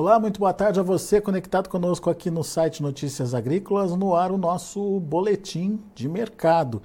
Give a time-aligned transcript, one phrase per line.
[0.00, 4.30] Olá, muito boa tarde a você conectado conosco aqui no site Notícias Agrícolas, no ar
[4.30, 6.80] o nosso boletim de mercado.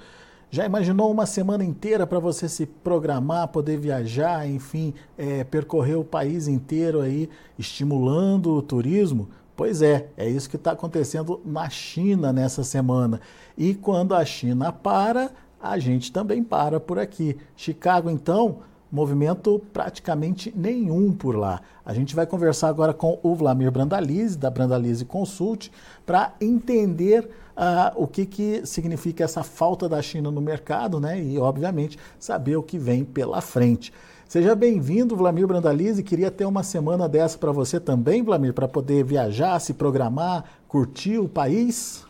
[0.50, 6.04] Já imaginou uma semana inteira para você se programar, poder viajar, enfim, é, percorrer o
[6.04, 9.30] país inteiro aí, estimulando o turismo?
[9.56, 13.22] Pois é, é isso que está acontecendo na China nessa semana.
[13.56, 17.38] E quando a China para, a gente também para por aqui.
[17.56, 18.62] Chicago, então,
[18.94, 21.62] movimento praticamente nenhum por lá.
[21.84, 25.72] A gente vai conversar agora com o Vlamir Brandalize, da Brandalize Consult,
[26.06, 27.28] para entender
[27.58, 31.20] uh, o que, que significa essa falta da China no mercado, né?
[31.20, 33.92] E, obviamente, saber o que vem pela frente.
[34.28, 36.04] Seja bem-vindo, Vlamir Brandalize.
[36.04, 41.18] Queria ter uma semana dessa para você também, Vlamir, para poder viajar, se programar, curtir
[41.18, 42.06] o país.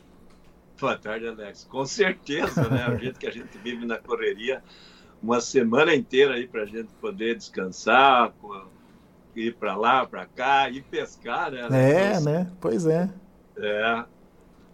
[0.82, 1.66] Boa tarde, Alex.
[1.70, 2.90] Com certeza, né?
[2.90, 4.62] O jeito que a gente vive na correria,
[5.24, 8.34] uma semana inteira aí para a gente poder descansar,
[9.34, 11.68] ir para lá, para cá, ir pescar, né?
[11.72, 12.52] É, né?
[12.60, 13.10] Pois é.
[13.58, 14.04] É.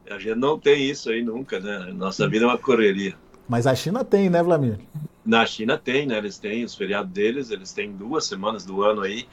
[0.10, 1.94] A gente não tem isso aí nunca, né?
[1.94, 3.16] Nossa vida é uma correria.
[3.48, 4.80] Mas a China tem, né, Vlamir?
[5.24, 6.18] Na China tem, né?
[6.18, 9.28] Eles têm os feriados deles, eles têm duas semanas do ano aí.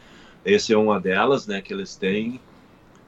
[0.45, 1.63] Esse é uma delas, né?
[1.63, 2.39] Que eles têm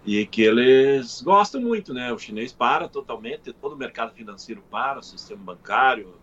[0.07, 2.11] e que eles gostam muito, né?
[2.11, 6.15] O chinês para totalmente, todo o mercado financeiro para, o sistema bancário,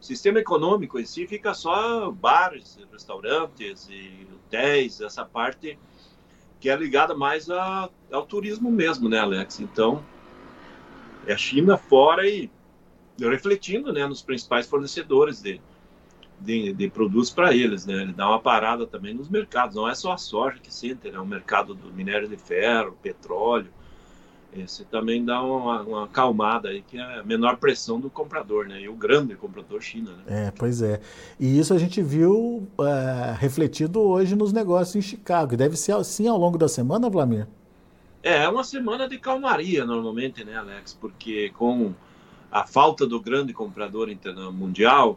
[0.00, 5.78] o sistema econômico em si fica só bares, restaurantes e hotéis, essa parte
[6.58, 9.60] que é ligada mais a, ao turismo mesmo, né, Alex?
[9.60, 10.04] Então,
[11.26, 12.50] é a China fora e
[13.18, 15.60] refletindo né, nos principais fornecedores de,
[16.38, 17.84] de, de produtos para eles.
[17.84, 17.94] Né?
[17.94, 21.18] Ele dá uma parada também nos mercados, não é só a soja que sente, né?
[21.18, 23.70] o mercado do minério de ferro, petróleo.
[24.52, 28.80] Esse também dá uma, uma acalmada aí, que é a menor pressão do comprador, né?
[28.80, 30.48] E o grande comprador China, né?
[30.48, 31.00] É, pois é.
[31.38, 35.56] E isso a gente viu é, refletido hoje nos negócios em Chicago.
[35.56, 37.46] Deve ser assim ao longo da semana, Vlamir?
[38.22, 40.94] É, é uma semana de calmaria normalmente, né, Alex?
[41.00, 41.94] Porque com
[42.50, 44.08] a falta do grande comprador
[44.52, 45.16] mundial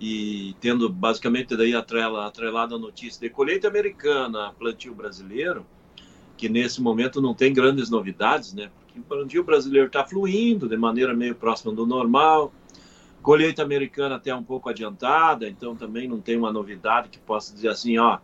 [0.00, 5.64] e tendo basicamente daí atrela, atrelada a notícia de colheita americana, plantio brasileiro,
[6.44, 8.70] que nesse momento não tem grandes novidades, né?
[8.84, 12.52] Porque o plantio brasileiro está fluindo de maneira meio próxima do normal,
[13.22, 17.68] colheita americana até um pouco adiantada, então também não tem uma novidade que possa dizer
[17.68, 18.18] assim, ó,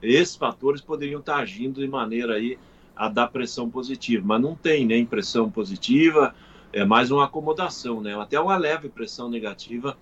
[0.00, 2.56] esses fatores poderiam estar tá agindo de maneira aí
[2.94, 6.32] a dar pressão positiva, mas não tem nem pressão positiva,
[6.72, 8.16] é mais uma acomodação, né?
[8.16, 9.98] Até uma leve pressão negativa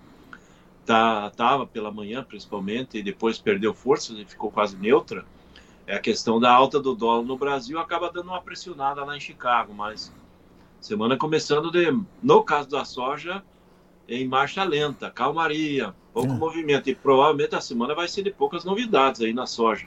[0.85, 5.25] tá tava pela manhã principalmente e depois perdeu força e ficou quase neutra.
[5.87, 9.21] É a questão da alta do dólar no Brasil acaba dando uma pressionada lá em
[9.21, 10.13] Chicago, mas
[10.81, 13.43] semana começando de, no caso da soja,
[14.09, 16.37] em marcha lenta, calmaria, pouco é.
[16.37, 19.87] movimento e provavelmente a semana vai ser de poucas novidades aí na soja.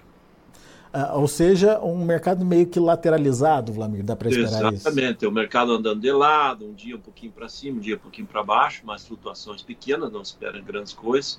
[0.94, 4.75] Uh, ou seja, um mercado meio que lateralizado, Vlamir, dá para esperar Exatamente.
[4.75, 4.88] isso?
[4.88, 8.00] Exatamente, o mercado andando de lado, um dia um pouquinho para cima, um dia um
[8.00, 11.38] pouquinho para baixo, mas flutuações pequenas, não se espera grandes coisas.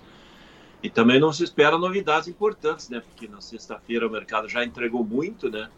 [0.87, 3.01] E também não se espera novidades importantes, né?
[3.01, 5.69] Porque na sexta-feira o mercado já entregou muito, né?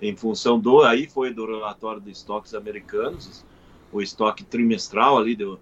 [0.00, 3.44] Em função do, aí foi do relatório de estoques americanos,
[3.92, 5.60] o estoque trimestral ali do,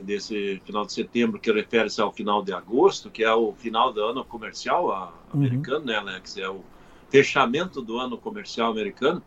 [0.00, 4.02] desse final de setembro, que refere-se ao final de agosto, que é o final do
[4.02, 5.40] ano comercial uhum.
[5.42, 6.38] americano, né, Alex?
[6.38, 6.62] É o
[7.10, 9.22] fechamento do ano comercial americano,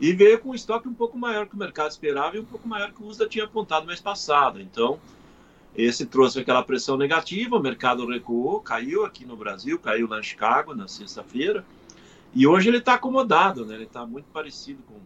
[0.00, 2.66] e veio com um estoque um pouco maior que o mercado esperava e um pouco
[2.66, 4.62] maior que o USDA tinha apontado mês passado.
[4.62, 4.98] Então,
[5.76, 10.22] esse trouxe aquela pressão negativa, o mercado recuou, caiu aqui no Brasil, caiu lá em
[10.22, 11.64] Chicago na sexta-feira,
[12.34, 13.74] e hoje ele está acomodado, né?
[13.74, 14.96] ele está muito parecido com,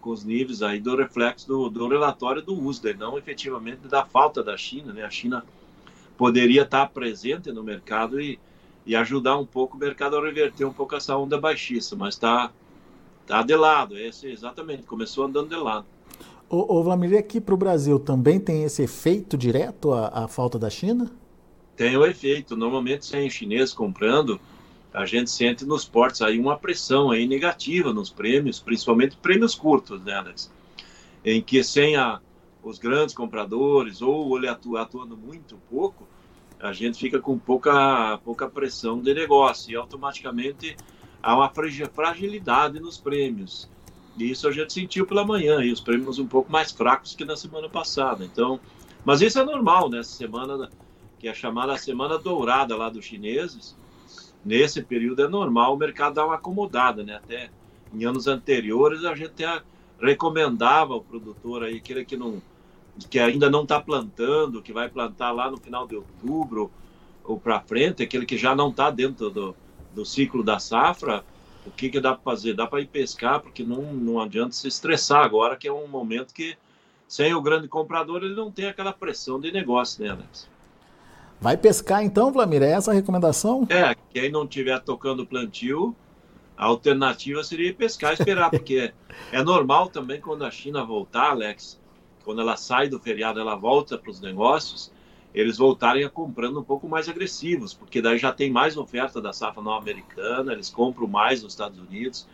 [0.00, 4.42] com os níveis aí do reflexo do, do relatório do USDA, não efetivamente da falta
[4.42, 4.92] da China.
[4.92, 5.02] Né?
[5.02, 5.44] A China
[6.16, 8.38] poderia estar tá presente no mercado e
[8.84, 12.50] e ajudar um pouco o mercado a reverter um pouco essa onda baixista, mas está
[13.26, 15.86] tá de lado, esse exatamente, começou andando de lado.
[16.52, 21.10] O, o aqui para o Brasil também tem esse efeito direto à, falta da China?
[21.74, 24.38] Tem o efeito, normalmente sem chinês comprando,
[24.92, 30.04] a gente sente nos portos aí uma pressão aí negativa nos prêmios, principalmente prêmios curtos,
[30.04, 30.52] né, Alex?
[31.24, 32.20] Em que sem a,
[32.62, 36.06] os grandes compradores ou ele atuando muito pouco,
[36.60, 40.76] a gente fica com pouca, pouca pressão de negócio e automaticamente
[41.22, 43.70] há uma fragilidade nos prêmios.
[44.16, 47.24] E isso a gente sentiu pela manhã, e os prêmios um pouco mais fracos que
[47.24, 48.24] na semana passada.
[48.24, 48.60] Então,
[49.04, 50.70] mas isso é normal nessa semana,
[51.18, 53.76] que é chamada semana dourada lá dos chineses.
[54.44, 57.16] Nesse período é normal o mercado dar uma acomodada, né?
[57.16, 57.50] Até
[57.92, 59.44] em anos anteriores a gente
[60.00, 62.42] recomendava o produtor aí, aquele que não
[63.08, 66.70] que ainda não está plantando, que vai plantar lá no final de outubro
[67.24, 69.56] ou para frente, aquele que já não está dentro do,
[69.94, 71.24] do ciclo da safra,
[71.66, 72.54] O que, que dá para fazer?
[72.54, 76.34] Dá para ir pescar, porque não, não adianta se estressar agora, que é um momento
[76.34, 76.56] que,
[77.06, 80.48] sem o grande comprador, ele não tem aquela pressão de negócio, né, Alex?
[81.40, 82.62] Vai pescar então, Vlamir?
[82.62, 83.66] É essa a recomendação?
[83.68, 85.94] É, quem não estiver tocando plantio,
[86.56, 88.92] a alternativa seria pescar e esperar, porque
[89.32, 91.80] é normal também quando a China voltar, Alex,
[92.24, 94.92] quando ela sai do feriado, ela volta para os negócios,
[95.34, 99.32] eles voltarem a comprando um pouco mais agressivos, porque daí já tem mais oferta da
[99.32, 102.26] safra não americana, eles compram mais nos Estados Unidos,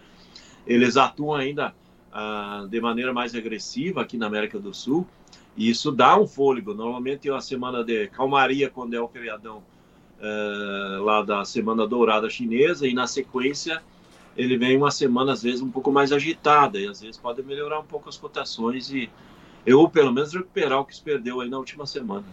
[0.67, 1.75] eles atuam ainda
[2.12, 5.06] ah, de maneira mais agressiva aqui na América do Sul,
[5.56, 6.73] e isso dá um fôlego.
[6.73, 9.62] Normalmente é uma semana de calmaria quando é o feriadão
[10.21, 13.83] eh, lá da Semana Dourada Chinesa, e na sequência
[14.37, 17.81] ele vem uma semana às vezes um pouco mais agitada, e às vezes pode melhorar
[17.81, 19.11] um pouco as cotações e
[19.67, 22.25] eu pelo menos recuperar o que se perdeu aí na última semana.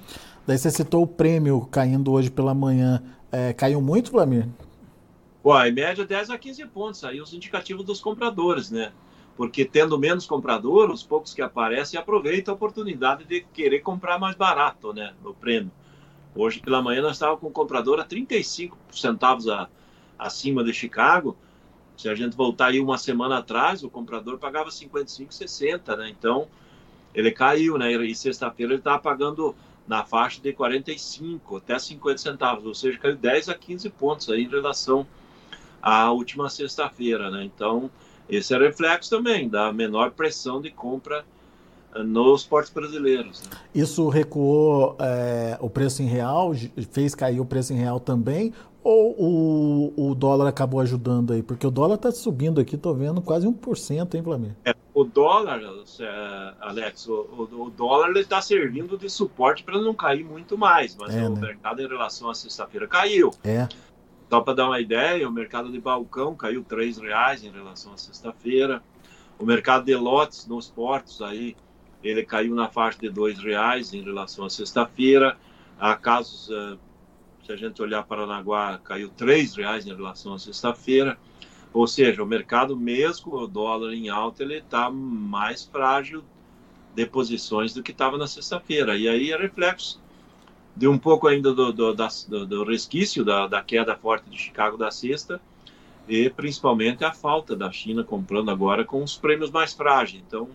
[0.45, 3.01] Daí você citou o prêmio caindo hoje pela manhã.
[3.31, 4.48] É, caiu muito, Vlamir?
[5.42, 8.92] Pô, em média 10 a 15 pontos, aí os indicativos dos compradores, né?
[9.36, 14.36] Porque tendo menos comprador, os poucos que aparecem aproveitam a oportunidade de querer comprar mais
[14.36, 15.13] barato, né?
[15.24, 15.72] No prêmio.
[16.36, 19.69] Hoje pela manhã nós estávamos com o comprador a 35 centavos a,
[20.18, 21.38] acima de Chicago.
[21.98, 26.10] Se a gente voltar aí uma semana atrás, o comprador pagava 55, 60, né?
[26.10, 26.48] Então,
[27.15, 27.91] ele caiu, né?
[27.94, 29.56] E sexta-feira ele estava pagando
[29.88, 34.44] na faixa de 45 até 50 centavos, ou seja, caiu 10 a 15 pontos aí
[34.44, 35.07] em relação
[35.81, 37.44] à última sexta-feira, né?
[37.44, 37.89] Então,
[38.27, 41.23] esse é reflexo também da menor pressão de compra
[41.94, 43.44] eh, nos portos brasileiros.
[43.44, 43.57] Né?
[43.73, 46.51] Isso recuou é, o preço em real,
[46.91, 48.51] fez cair o preço em real também,
[48.85, 49.15] ou
[49.97, 51.41] o, o dólar acabou ajudando aí?
[51.41, 54.55] Porque o dólar está subindo aqui, estou vendo quase 1%, hein, Flamengo?
[54.63, 55.59] É, o dólar,
[55.99, 60.95] é, Alex, o, o, o dólar está servindo de suporte para não cair muito mais,
[60.95, 61.41] mas é, o né?
[61.41, 63.31] mercado em relação à sexta-feira caiu.
[63.43, 63.67] É.
[64.29, 67.97] Só para dar uma ideia, o mercado de balcão caiu R$ reais em relação à
[67.97, 68.83] sexta-feira.
[69.39, 71.55] O mercado de lotes nos portos aí,
[72.03, 75.35] ele caiu na faixa de R$ reais em relação à sexta-feira.
[75.79, 76.77] Há casos uh,
[77.45, 81.17] se a gente olhar Paranaguá, caiu R$ reais em relação à sexta-feira.
[81.72, 86.24] Ou seja, o mercado, mesmo o dólar em alta, ele está mais frágil
[86.96, 88.98] de posições do que estava na sexta-feira.
[88.98, 90.01] E aí é reflexo
[90.75, 94.77] de um pouco ainda do, do, do, do resquício da, da, queda forte de Chicago
[94.77, 95.39] da sexta
[96.08, 100.24] e principalmente a falta da China comprando agora com os prêmios mais frágeis.
[100.25, 100.50] Então,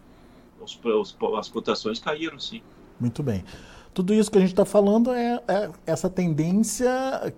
[0.60, 2.62] os, os, as cotações caíram, sim.
[2.98, 3.44] Muito bem.
[3.92, 6.88] Tudo isso que a gente está falando é, é, essa tendência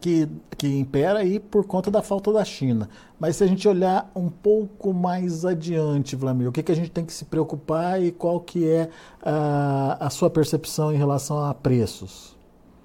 [0.00, 0.28] que,
[0.58, 2.90] que impera aí por conta da falta da China.
[3.18, 6.90] Mas se a gente olhar um pouco mais adiante, Vlamir, o que, que a gente
[6.90, 8.90] tem que se preocupar e qual que é
[9.22, 12.36] a, a sua percepção em relação a preços?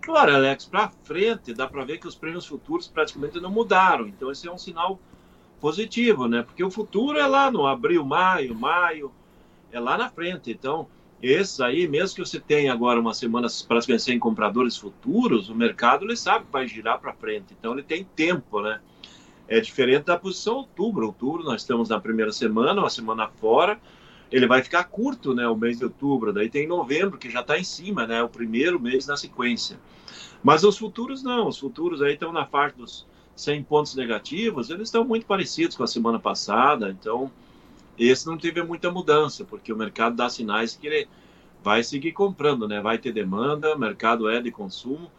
[0.01, 4.07] Claro, Alex, para frente dá para ver que os prêmios futuros praticamente não mudaram.
[4.07, 4.97] Então esse é um sinal
[5.59, 6.43] positivo, né?
[6.43, 9.12] Porque o futuro é lá no abril, maio, maio,
[9.69, 10.50] é lá na frente.
[10.50, 10.88] Então
[11.21, 16.05] esses aí, mesmo que você tenha agora uma semana praticamente sem compradores futuros, o mercado
[16.05, 18.79] ele sabe que vai girar para frente, então ele tem tempo, né?
[19.47, 21.07] É diferente da posição outubro.
[21.07, 23.79] Outubro, nós estamos na primeira semana, uma semana fora,
[24.31, 25.47] ele vai ficar curto, né?
[25.47, 28.21] O mês de outubro, daí tem novembro, que já está em cima, né?
[28.21, 29.79] O primeiro mês na sequência.
[30.43, 34.89] Mas os futuros não, os futuros aí estão na faixa dos 100 pontos negativos, eles
[34.89, 37.31] estão muito parecidos com a semana passada, então
[37.98, 41.08] esse não teve muita mudança, porque o mercado dá sinais que ele
[41.63, 42.80] vai seguir comprando, né?
[42.82, 45.12] Vai ter demanda, o mercado é de consumo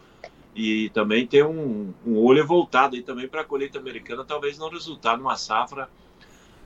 [0.54, 4.70] e também tem um, um olho voltado aí também para a colheita americana, talvez não
[4.70, 5.88] resultar numa safra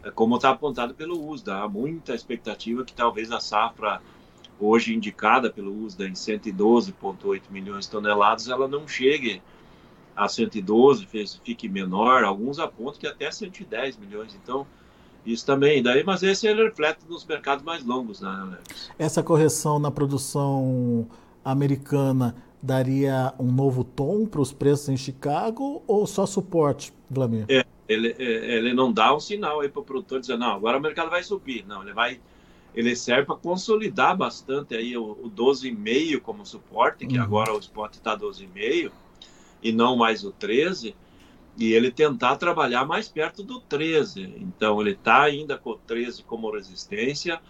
[0.02, 1.62] é, como está apontado pelo USDA.
[1.62, 4.00] Há muita expectativa que talvez a safra
[4.58, 9.42] hoje indicada pelo USDA em 112,8 milhões de toneladas, ela não chegue
[10.14, 11.06] a 112,
[11.42, 14.34] fique menor, alguns apontam que até 110 milhões.
[14.34, 14.66] Então,
[15.24, 18.90] isso também, daí, mas esse ele reflete nos mercados mais longos, né, Alex?
[18.98, 21.06] Essa correção na produção
[21.44, 27.46] americana daria um novo tom para os preços em Chicago ou só suporte, Vladimir?
[27.48, 30.78] É, ele, é, ele não dá um sinal aí para o produtor dizer, não, agora
[30.78, 31.64] o mercado vai subir.
[31.66, 32.20] Não, ele vai,
[32.74, 37.24] ele serve para consolidar bastante aí o, o 12,5 como suporte, que uhum.
[37.24, 38.90] agora o spot está 12,5
[39.62, 40.94] e não mais o 13
[41.56, 44.34] e ele tentar trabalhar mais perto do 13.
[44.38, 47.40] Então ele está ainda com o 13 como resistência,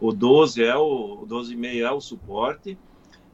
[0.00, 2.78] o 12 é o, o 12,5 é o suporte.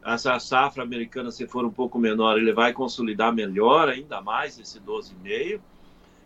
[0.04, 4.81] Essa safra americana, se for um pouco menor, ele vai consolidar melhor ainda mais esse
[4.81, 5.61] 12,5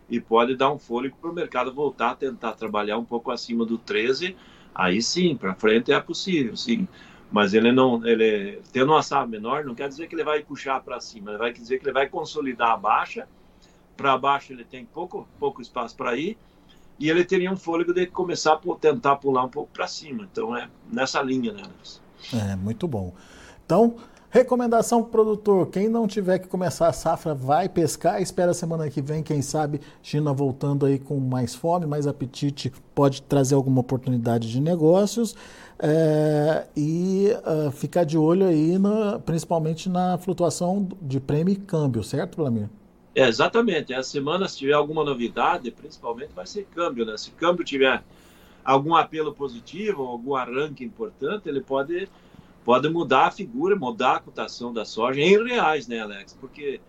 [0.09, 3.65] e pode dar um fôlego para o mercado voltar a tentar trabalhar um pouco acima
[3.65, 4.35] do 13.
[4.73, 6.87] Aí sim, para frente é possível, sim.
[7.31, 10.81] Mas ele não, ele tendo uma safra menor, não quer dizer que ele vai puxar
[10.81, 13.27] para cima, vai dizer que ele vai consolidar a baixa
[13.99, 16.37] para baixo ele tem pouco, pouco espaço para ir
[16.97, 20.27] e ele teria um fôlego de começar a tentar pular um pouco para cima.
[20.31, 22.01] Então é nessa linha, né, Alex?
[22.33, 23.13] É, muito bom.
[23.65, 23.95] Então,
[24.29, 28.89] recomendação pro produtor, quem não tiver que começar a safra, vai pescar, espera a semana
[28.89, 33.81] que vem, quem sabe China voltando aí com mais fome, mais apetite, pode trazer alguma
[33.81, 35.35] oportunidade de negócios.
[35.81, 42.03] É, e uh, ficar de olho aí, na, principalmente na flutuação de prêmio e câmbio,
[42.03, 42.69] certo, Vlamir?
[43.15, 43.93] É, exatamente.
[43.93, 47.17] Essa semana, se tiver alguma novidade, principalmente vai ser câmbio, né?
[47.17, 48.03] Se câmbio tiver
[48.63, 52.07] algum apelo positivo, algum arranque importante, ele pode,
[52.63, 56.37] pode mudar a figura, mudar a cotação da soja em reais, né, Alex?
[56.39, 56.79] Porque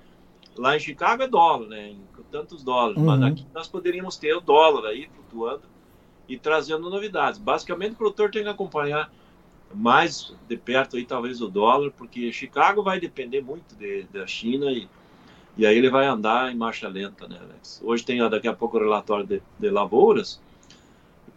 [0.57, 1.91] lá em Chicago é dólar, né?
[1.91, 2.01] Em
[2.31, 3.07] tantos dólares, uhum.
[3.07, 5.63] mas aqui nós poderíamos ter o dólar aí flutuando
[6.29, 7.41] e trazendo novidades.
[7.41, 9.13] Basicamente, o produtor tem que acompanhar
[9.75, 14.71] mais de perto aí talvez o dólar, porque Chicago vai depender muito de, da China
[14.71, 14.89] e
[15.61, 17.83] e aí ele vai andar em marcha lenta, né, Alex?
[17.85, 20.41] Hoje tem daqui a pouco o relatório de, de lavouras.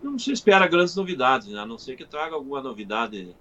[0.02, 1.60] Não se espera grandes novidades, né?
[1.60, 3.36] a não ser que traga alguma novidade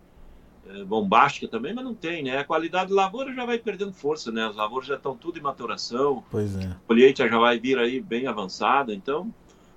[0.66, 2.38] é, bombástica também, mas não tem, né?
[2.38, 4.44] A qualidade de lavoura já vai perdendo força, né?
[4.44, 6.24] As lavouras já estão tudo em maturação.
[6.28, 6.64] Pois é.
[6.64, 9.32] A colheita já vai vir aí bem avançada, então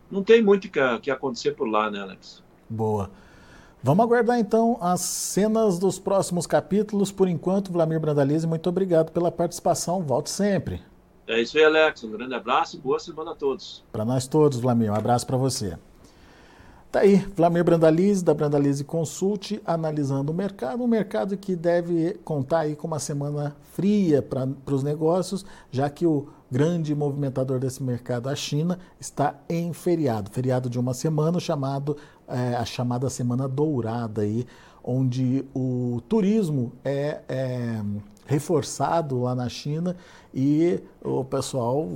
[0.10, 2.42] não tem muito que, que acontecer por lá, né, Alex?
[2.68, 3.12] Boa.
[3.84, 7.12] Vamos aguardar então as cenas dos próximos capítulos.
[7.12, 10.02] Por enquanto, Vladimir Brandalize, muito obrigado pela participação.
[10.02, 10.82] Volte sempre.
[11.28, 12.04] É isso aí, Alex.
[12.04, 13.84] Um grande abraço e boa semana a todos.
[13.92, 14.92] Para nós todos, Vladimir.
[14.92, 15.78] Um abraço para você.
[16.92, 20.84] Tá aí, Vladimir Brandalize, da Brandalize Consult, analisando o mercado.
[20.84, 26.06] Um mercado que deve contar aí com uma semana fria para os negócios, já que
[26.06, 30.32] o grande movimentador desse mercado, a China, está em feriado.
[30.32, 34.46] Feriado de uma semana, chamado é, a chamada Semana Dourada, aí,
[34.84, 37.82] onde o turismo é, é
[38.26, 39.96] reforçado lá na China
[40.34, 41.88] e o pessoal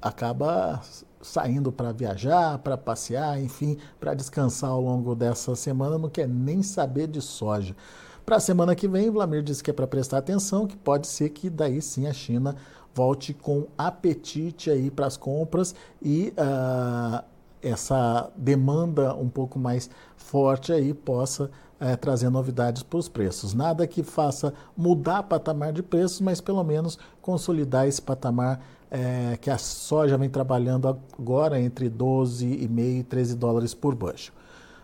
[0.00, 0.80] acaba
[1.20, 6.62] saindo para viajar, para passear, enfim, para descansar ao longo dessa semana, não quer nem
[6.62, 7.76] saber de soja.
[8.24, 11.06] Para a semana que vem, o Vlamir disse que é para prestar atenção, que pode
[11.06, 12.56] ser que daí sim a China
[12.94, 17.24] volte com apetite aí para as compras e uh,
[17.62, 23.54] essa demanda um pouco mais forte aí possa é, trazer novidades para os preços.
[23.54, 29.50] Nada que faça mudar patamar de preços, mas pelo menos consolidar esse patamar é, que
[29.50, 30.88] a soja vem trabalhando
[31.18, 34.34] agora entre 12,5 e 13 dólares por bushel.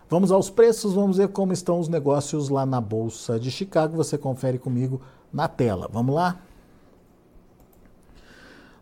[0.09, 3.97] Vamos aos preços, vamos ver como estão os negócios lá na Bolsa de Chicago.
[3.97, 5.01] Você confere comigo
[5.33, 5.89] na tela.
[5.91, 6.39] Vamos lá?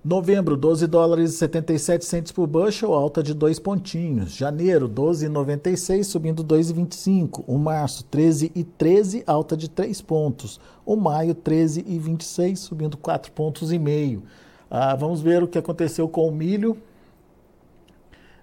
[0.05, 4.35] Novembro, 12 dólares e 77 centos por bushel, alta de 2 pontinhos.
[4.35, 7.43] Janeiro, 12,96, subindo 2,25.
[7.47, 10.59] O março, 13,13, alta de 3 pontos.
[10.85, 14.21] O maio, 13,26, subindo 4 pontos e meio.
[14.69, 16.77] Ah, vamos ver o que aconteceu com o milho.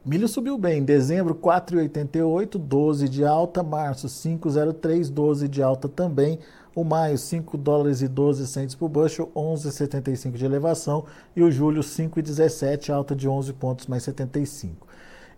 [0.04, 0.82] Milho subiu bem.
[0.82, 3.62] Dezembro, 4,88, 12 de alta.
[3.62, 6.40] Março, 5,03, 12 de alta também.
[6.74, 11.04] O maio, 5 dólares e 12 centos por bushel, 11,75 de elevação.
[11.36, 14.86] E o julho, 5,17, alta de 11 pontos mais 75.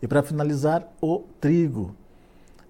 [0.00, 1.94] E para finalizar, o trigo.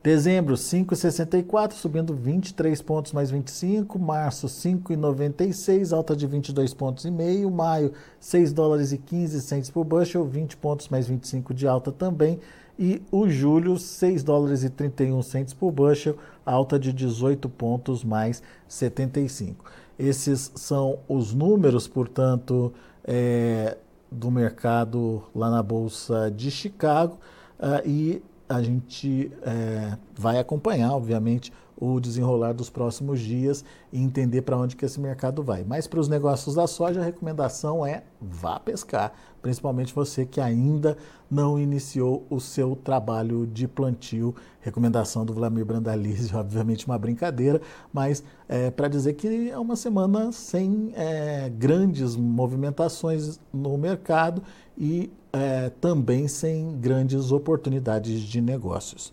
[0.02, 3.98] Dezembro, 5,64, subindo 23 pontos mais 25.
[3.98, 7.50] Março, 5,96, alta de 22 pontos e meio.
[7.50, 12.40] Maio, 6 dólares e 15 centos por bushel, 20 pontos mais 25 de alta também
[12.78, 18.42] e o julho 6 dólares e 31 centos por bushel, alta de 18 pontos mais
[18.68, 19.64] 75.
[19.98, 22.72] Esses são os números, portanto,
[23.04, 23.76] é,
[24.10, 27.18] do mercado lá na Bolsa de Chicago
[27.58, 34.42] uh, e a gente é, vai acompanhar, obviamente, o desenrolar dos próximos dias e entender
[34.42, 35.64] para onde que esse mercado vai.
[35.64, 39.12] Mas para os negócios da soja, a recomendação é vá pescar,
[39.42, 40.96] principalmente você que ainda
[41.30, 44.34] não iniciou o seu trabalho de plantio.
[44.60, 47.60] Recomendação do Vladimir Brandalize, obviamente uma brincadeira,
[47.92, 54.42] mas é, para dizer que é uma semana sem é, grandes movimentações no mercado
[54.78, 59.12] e é, também sem grandes oportunidades de negócios.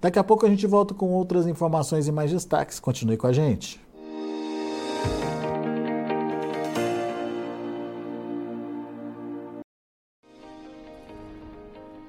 [0.00, 2.80] Daqui a pouco a gente volta com outras informações e mais destaques.
[2.80, 3.78] Continue com a gente.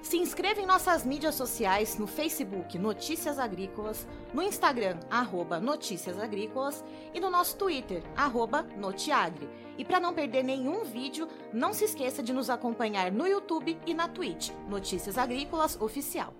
[0.01, 6.83] Se inscreva em nossas mídias sociais no Facebook Notícias Agrícolas, no Instagram arroba Notícias Agrícolas
[7.13, 9.49] e no nosso Twitter arroba Notiagre.
[9.77, 13.93] E para não perder nenhum vídeo, não se esqueça de nos acompanhar no YouTube e
[13.93, 16.33] na Twitch Notícias Agrícolas Oficial.